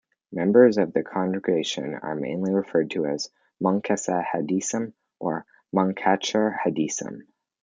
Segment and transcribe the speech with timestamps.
[0.31, 3.29] Members of the congregation are mainly referred to as
[3.61, 7.27] "Munkacs Hasidim" or "Munkatcher Hasidim".